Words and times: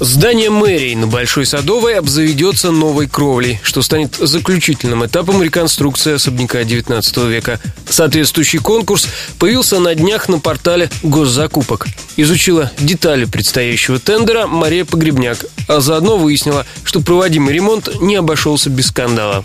Здание 0.00 0.48
мэрии 0.48 0.94
на 0.94 1.08
Большой 1.08 1.44
Садовой 1.44 1.98
обзаведется 1.98 2.70
новой 2.70 3.08
кровлей, 3.08 3.58
что 3.64 3.82
станет 3.82 4.14
заключительным 4.14 5.04
этапом 5.04 5.42
реконструкции 5.42 6.14
особняка 6.14 6.62
19 6.62 7.16
века. 7.28 7.58
Соответствующий 7.88 8.60
конкурс 8.60 9.08
появился 9.40 9.80
на 9.80 9.96
днях 9.96 10.28
на 10.28 10.38
портале 10.38 10.88
госзакупок. 11.02 11.88
Изучила 12.16 12.70
детали 12.78 13.24
предстоящего 13.24 13.98
тендера 13.98 14.46
Мария 14.46 14.84
Погребняк, 14.84 15.38
а 15.66 15.80
заодно 15.80 16.16
выяснила, 16.16 16.64
что 16.84 17.00
проводимый 17.00 17.52
ремонт 17.52 18.00
не 18.00 18.14
обошелся 18.14 18.70
без 18.70 18.86
скандала. 18.86 19.44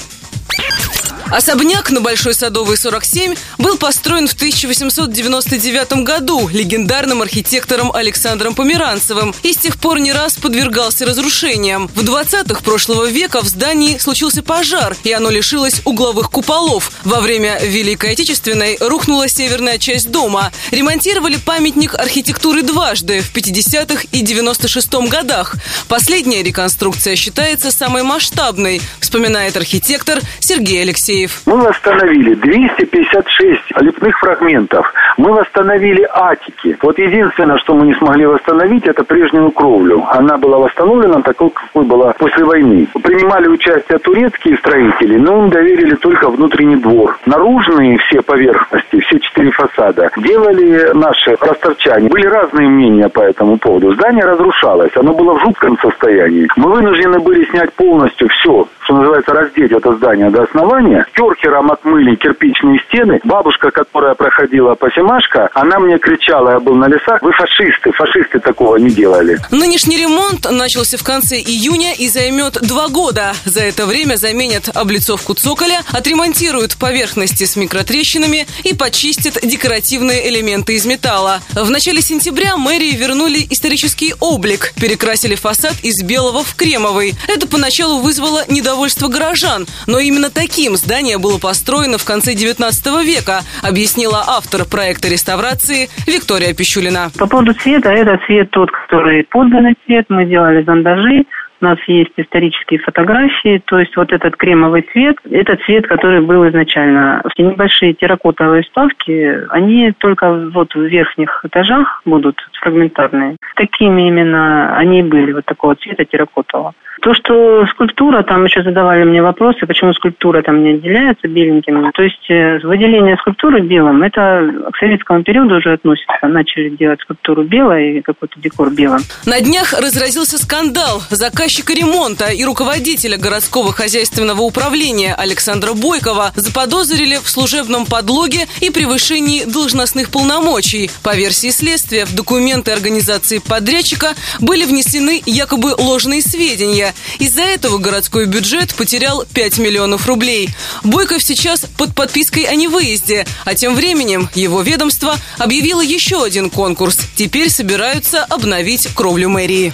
Особняк 1.33 1.89
на 1.89 1.99
Большой 1.99 2.35
Садовой 2.35 2.77
47 2.77 3.33
был 3.57 3.77
построен 3.77 4.27
в 4.27 4.33
1899 4.33 6.03
году 6.03 6.47
легендарным 6.47 7.23
архитектором 7.23 7.91
Александром 7.91 8.53
Померанцевым 8.53 9.33
и 9.41 9.51
с 9.51 9.57
тех 9.57 9.77
пор 9.77 9.97
не 9.97 10.13
раз 10.13 10.35
подвергался 10.35 11.07
разрушениям. 11.07 11.88
В 11.88 12.01
20-х 12.01 12.61
прошлого 12.61 13.09
века 13.09 13.41
в 13.41 13.47
здании 13.47 13.97
случился 13.97 14.43
пожар, 14.43 14.95
и 15.03 15.11
оно 15.11 15.31
лишилось 15.31 15.81
угловых 15.85 16.29
куполов. 16.29 16.91
Во 17.03 17.19
время 17.19 17.57
Великой 17.63 18.11
Отечественной 18.11 18.77
рухнула 18.79 19.27
северная 19.27 19.79
часть 19.79 20.11
дома. 20.11 20.52
Ремонтировали 20.69 21.38
памятник 21.38 21.95
архитектуры 21.95 22.61
дважды 22.61 23.21
в 23.21 23.33
50-х 23.35 24.05
и 24.11 24.21
96-м 24.21 25.07
годах. 25.07 25.55
Последняя 25.88 26.43
реконструкция 26.43 27.15
считается 27.15 27.71
самой 27.71 28.03
масштабной, 28.03 28.83
вспоминает 28.99 29.58
архитектор 29.58 30.21
Сергей 30.39 30.83
Алексеев. 30.83 31.22
Алексеев. 31.23 31.41
Мы 31.45 31.57
восстановили 31.57 32.33
256 32.35 33.61
лепных 33.81 34.17
фрагментов. 34.19 34.91
Мы 35.17 35.31
восстановили 35.31 36.07
атики. 36.11 36.77
Вот 36.81 36.97
единственное, 36.97 37.57
что 37.57 37.75
мы 37.75 37.85
не 37.88 37.93
смогли 37.95 38.25
восстановить, 38.25 38.85
это 38.85 39.03
прежнюю 39.03 39.52
кровлю. 39.52 40.05
Она 40.09 40.38
была 40.38 40.57
восстановлена 40.57 41.21
такой, 41.21 41.49
какой 41.49 41.85
была 41.85 42.13
после 42.13 42.45
войны. 42.45 42.88
Принимали 43.02 43.47
участие 43.47 43.99
турецкие 43.99 44.57
строители, 44.57 45.17
но 45.17 45.43
им 45.43 45.49
доверили 45.49 45.95
только 45.95 46.30
внутренний 46.30 46.77
двор. 46.77 47.17
Наружные 47.25 47.97
все 47.99 48.21
поверхности, 48.21 48.99
все 48.99 49.19
четыре 49.19 49.52
фасада 49.52 50.09
делали 50.17 50.91
наши 50.93 51.35
ростовчане. 51.39 52.09
Были 52.09 52.27
разные 52.27 52.67
мнения 52.67 53.09
по 53.09 53.21
этому 53.21 53.58
поводу. 53.58 53.93
Здание 53.93 54.25
разрушалось, 54.25 54.91
оно 54.95 55.13
было 55.13 55.37
в 55.37 55.41
жутком 55.41 55.77
состоянии. 55.80 56.47
Мы 56.55 56.71
вынуждены 56.71 57.19
были 57.19 57.45
снять 57.45 57.73
полностью 57.73 58.27
все, 58.30 58.67
что 58.83 58.95
называется, 58.95 59.33
раздеть 59.33 59.71
это 59.71 59.93
здание 59.93 60.30
до 60.30 60.43
основания. 60.43 61.05
Керхером 61.14 61.72
отмыли 61.72 62.16
кирпичные 62.16 62.80
стены. 62.88 63.19
Бабушка, 63.23 63.72
которая 63.72 64.16
проходила 64.16 64.75
по 64.75 64.89
Семашко, 64.92 65.50
она 65.53 65.80
мне 65.80 65.97
кричала, 65.97 66.52
я 66.52 66.59
был 66.59 66.75
на 66.75 66.88
лесах, 66.88 67.22
вы 67.22 67.31
фашисты, 67.31 67.92
фашисты 67.92 68.39
такого 68.39 68.78
не 68.78 68.89
делали. 68.89 69.39
Нынешний 69.52 69.97
ремонт 69.97 70.50
начался 70.50 70.97
в 70.97 71.03
конце 71.03 71.38
июня 71.38 71.94
и 71.94 72.08
займет 72.08 72.53
два 72.61 72.88
года. 72.88 73.33
За 73.45 73.61
это 73.61 73.86
время 73.86 74.16
заменят 74.16 74.70
облицовку 74.73 75.33
цоколя, 75.33 75.81
отремонтируют 75.92 76.78
поверхности 76.78 77.44
с 77.44 77.55
микротрещинами 77.55 78.48
и 78.64 78.73
почистят 78.73 79.39
декоративные 79.44 80.30
элементы 80.30 80.73
из 80.73 80.86
металла. 80.86 81.42
В 81.53 81.70
начале 81.70 82.02
сентября 82.02 82.58
мэрии 82.58 82.95
вернули 82.95 83.45
исторический 83.50 84.14
облик, 84.20 84.73
перекрасили 84.80 85.36
фасад 85.36 85.75
из 85.83 86.02
белого 86.03 86.44
в 86.44 86.55
кремовый. 86.55 87.14
Это 87.27 87.48
поначалу 87.48 88.00
вызвало 88.00 88.44
недовольство 88.48 89.08
горожан. 89.08 89.67
Но 89.88 89.99
именно 89.99 90.30
таким 90.30 90.77
здание 90.93 91.17
было 91.17 91.39
построено 91.39 91.98
в 91.98 92.05
конце 92.05 92.36
19 92.36 93.02
века, 93.04 93.42
объяснила 93.67 94.20
автор 94.37 94.61
проекта 94.70 95.08
реставрации 95.09 95.89
Виктория 96.05 96.54
Пищулина. 96.54 97.09
По 97.17 97.26
поводу 97.26 97.54
цвета, 97.55 97.89
это 97.89 98.20
цвет 98.27 98.52
тот, 98.52 98.70
который 98.70 99.23
подданный 99.23 99.73
цвет. 99.87 100.05
Мы 100.09 100.26
делали 100.26 100.61
зондажи, 100.61 101.26
у 101.61 101.65
нас 101.65 101.80
есть 101.87 102.11
исторические 102.17 102.80
фотографии, 102.80 103.59
то 103.65 103.80
есть 103.80 103.95
вот 103.98 104.11
этот 104.11 104.36
кремовый 104.36 104.86
цвет, 104.92 105.15
это 105.31 105.58
цвет, 105.65 105.87
который 105.87 106.21
был 106.21 106.48
изначально. 106.49 107.23
Все 107.33 107.43
небольшие 107.43 107.95
терракотовые 107.95 108.61
вставки, 108.61 109.48
они 109.49 109.93
только 109.98 110.31
вот 110.54 110.75
в 110.75 110.81
верхних 110.81 111.39
этажах 111.43 112.02
будут 112.05 112.36
фрагментарные. 112.61 113.37
Такими 113.55 114.10
именно 114.10 114.77
они 114.77 115.02
были, 115.02 115.31
вот 115.31 115.45
такого 115.45 115.75
цвета 115.75 116.05
терракотового. 116.05 116.73
То, 117.03 117.14
что 117.14 117.65
скульптура, 117.67 118.23
там 118.23 118.45
еще 118.45 118.64
задавали 118.64 119.03
мне 119.03 119.21
вопросы, 119.21 119.65
почему 119.67 119.91
скульптура 119.93 120.41
там 120.41 120.64
не 120.64 120.75
отделяется 120.75 121.27
беленьким. 121.27 121.91
То 121.91 122.02
есть 122.02 122.30
э, 122.30 122.59
выделение 122.64 123.17
скульптуры 123.17 123.59
белым, 123.59 124.03
это 124.03 124.49
к 124.71 124.77
советскому 124.77 125.21
периоду 125.21 125.55
уже 125.55 125.73
относится. 125.73 126.13
Начали 126.21 126.69
делать 126.69 127.02
скульптуру 127.02 127.43
белой 127.43 127.97
и 127.97 128.01
какой-то 128.01 128.39
декор 128.39 128.71
белым. 128.71 129.01
На 129.25 129.42
днях 129.42 129.74
разразился 129.74 130.38
скандал. 130.38 131.01
Заказчика 131.09 131.74
ремонта 131.74 132.30
и 132.30 132.45
руководителя 132.45 133.18
городского 133.18 133.74
хозяйственного 133.74 134.39
управления 134.39 135.13
Александра 135.13 135.74
Бойкова 135.74 136.31
заподозрили 136.36 137.15
в 137.15 137.30
служебном 137.30 137.86
подлоге 137.86 138.47
и 138.62 138.69
превышении 138.69 139.44
должностных 139.44 140.09
полномочий. 140.09 140.89
По 141.03 141.18
версии 141.18 141.50
следствия, 141.50 142.06
в 142.06 142.15
документы 142.15 142.71
организации 142.71 143.42
подрядчика 143.45 144.13
были 144.39 144.63
внесены 144.63 145.21
якобы 145.25 145.75
ложные 145.77 146.21
сведения, 146.21 146.93
из-за 147.19 147.42
этого 147.42 147.77
городской 147.77 148.25
бюджет 148.25 148.74
потерял 148.75 149.25
5 149.33 149.57
миллионов 149.59 150.07
рублей. 150.07 150.50
Бойков 150.83 151.24
сейчас 151.24 151.65
под 151.77 151.94
подпиской 151.95 152.44
о 152.44 152.56
невыезде, 152.56 153.25
а 153.45 153.56
тем 153.56 153.75
временем 153.75 154.30
его 154.36 154.62
ведомство 154.62 155.18
объявило 155.38 155.81
еще 155.81 156.24
один 156.24 156.50
конкурс. 156.50 156.98
Теперь 157.15 157.50
собираются 157.50 158.24
обновить 158.24 158.88
кровлю 158.94 159.30
мэрии. 159.30 159.74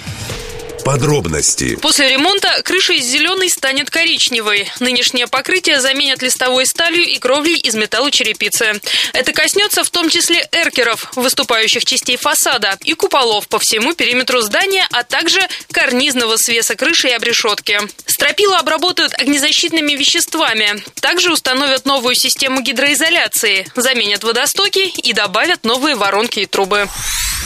Подробности. 0.90 1.76
После 1.76 2.08
ремонта 2.08 2.62
крыша 2.64 2.94
из 2.94 3.04
зеленой 3.04 3.48
станет 3.48 3.90
коричневой. 3.90 4.68
Нынешнее 4.80 5.28
покрытие 5.28 5.80
заменят 5.80 6.20
листовой 6.20 6.66
сталью 6.66 7.04
и 7.04 7.16
кровлей 7.18 7.54
из 7.54 7.76
металлочерепицы. 7.76 8.80
Это 9.12 9.32
коснется 9.32 9.84
в 9.84 9.90
том 9.90 10.08
числе 10.08 10.48
эркеров, 10.50 11.12
выступающих 11.14 11.84
частей 11.84 12.16
фасада, 12.16 12.76
и 12.82 12.94
куполов 12.94 13.46
по 13.46 13.60
всему 13.60 13.92
периметру 13.94 14.40
здания, 14.40 14.84
а 14.90 15.04
также 15.04 15.40
карнизного 15.70 16.36
свеса 16.36 16.74
крыши 16.74 17.06
и 17.06 17.12
обрешетки. 17.12 17.78
Стропила 18.06 18.58
обработают 18.58 19.14
огнезащитными 19.14 19.92
веществами. 19.92 20.82
Также 21.00 21.32
установят 21.32 21.84
новую 21.84 22.16
систему 22.16 22.62
гидроизоляции, 22.62 23.70
заменят 23.76 24.24
водостоки 24.24 24.92
и 25.04 25.12
добавят 25.12 25.62
новые 25.62 25.94
воронки 25.94 26.40
и 26.40 26.46
трубы. 26.46 26.88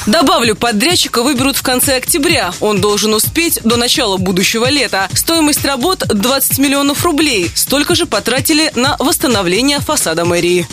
Добавлю, 0.07 0.55
подрядчика 0.55 1.23
выберут 1.23 1.57
в 1.57 1.63
конце 1.63 1.97
октября. 1.97 2.53
Он 2.61 2.81
должен 2.81 3.15
успеть 3.15 3.61
до 3.65 3.77
начала 3.77 4.17
будущего 4.17 4.69
лета. 4.69 5.09
Стоимость 5.15 5.65
работ 5.65 6.01
20 6.09 6.59
миллионов 6.59 7.05
рублей. 7.05 7.51
Столько 7.55 7.95
же 7.95 8.07
потратили 8.07 8.71
на 8.75 8.97
восстановление 8.99 9.81
фасада 9.81 10.25
мэрии. 10.25 10.67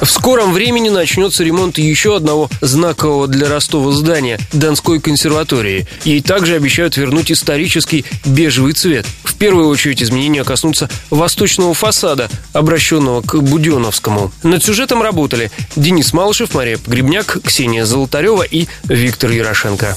В 0.00 0.06
скором 0.06 0.52
времени 0.52 0.90
начнется 0.90 1.42
ремонт 1.42 1.78
еще 1.78 2.16
одного 2.16 2.48
знакового 2.60 3.26
для 3.26 3.48
Ростова 3.48 3.90
здания– 3.92 4.38
Донской 4.52 5.00
консерватории. 5.00 5.86
Ей 6.04 6.20
также 6.20 6.54
обещают 6.54 6.96
вернуть 6.96 7.32
исторический 7.32 8.04
бежевый 8.24 8.74
цвет. 8.74 9.06
В 9.24 9.34
первую 9.34 9.68
очередь 9.68 10.02
изменения 10.02 10.44
коснутся 10.44 10.88
восточного 11.10 11.74
фасада, 11.74 12.28
обращенного 12.52 13.22
к 13.22 13.40
Буденовскому. 13.40 14.32
Над 14.44 14.64
сюжетом 14.64 15.02
работали 15.02 15.50
Денис 15.74 16.12
Малышев, 16.12 16.54
Мария 16.54 16.78
Погребняк, 16.78 17.38
Ксения 17.44 17.84
Золотарева 17.84 18.42
и 18.42 18.66
Виктор 18.84 19.30
Ярошенко. 19.30 19.96